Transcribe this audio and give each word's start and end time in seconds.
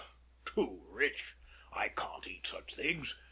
Too 0.47 0.81
rich: 0.89 1.35
I 1.71 1.89
can't 1.89 2.25
eat 2.27 2.47
such 2.47 2.73
things. 2.73 3.15